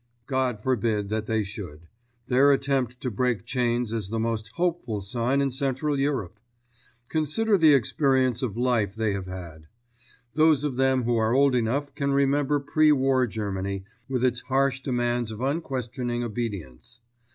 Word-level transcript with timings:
God 0.25 0.59
forbid 0.63 1.09
that 1.09 1.27
they 1.27 1.43
should; 1.43 1.87
their 2.25 2.51
attempt 2.51 2.99
to 3.01 3.11
break 3.11 3.45
chains 3.45 3.93
is 3.93 4.09
the 4.09 4.19
most 4.19 4.47
hopeful 4.55 4.99
sign 4.99 5.41
in 5.41 5.51
Central 5.51 5.99
Europe. 5.99 6.39
Consider 7.07 7.55
the 7.55 7.75
experience 7.75 8.41
of 8.41 8.57
life 8.57 8.95
they 8.95 9.13
have 9.13 9.27
had. 9.27 9.67
Those 10.33 10.63
of 10.63 10.75
them 10.77 11.03
who 11.03 11.17
are 11.17 11.33
old 11.33 11.53
enough 11.53 11.93
can 11.93 12.13
remember 12.13 12.59
pre 12.59 12.91
war 12.91 13.27
Germany, 13.27 13.83
with 14.09 14.25
its 14.25 14.41
harsh 14.41 14.79
demands 14.81 15.29
of 15.29 15.39
unquestioning 15.39 16.23
obedience. 16.23 17.01